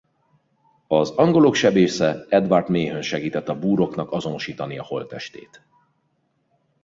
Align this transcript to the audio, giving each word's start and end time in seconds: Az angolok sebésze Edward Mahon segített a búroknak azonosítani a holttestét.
Az 0.87 1.09
angolok 1.09 1.53
sebésze 1.53 2.25
Edward 2.29 2.69
Mahon 2.69 3.01
segített 3.01 3.49
a 3.49 3.59
búroknak 3.59 4.11
azonosítani 4.11 4.77
a 4.77 4.83
holttestét. 4.83 5.65